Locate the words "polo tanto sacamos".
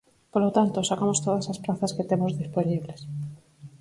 0.33-1.21